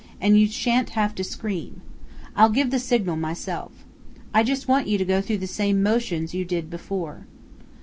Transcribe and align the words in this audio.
And 0.19 0.35
you 0.35 0.47
shan't 0.47 0.89
have 0.97 1.13
to 1.13 1.23
scream. 1.23 1.81
I'll 2.35 2.49
give 2.49 2.71
the 2.71 2.79
signal 2.79 3.17
myself. 3.17 3.85
I 4.33 4.41
just 4.41 4.67
want 4.67 4.87
you 4.87 4.97
to 4.97 5.05
go 5.05 5.21
through 5.21 5.37
the 5.37 5.45
same 5.45 5.83
motions 5.83 6.33
you 6.33 6.43
did 6.43 6.71
before." 6.71 7.27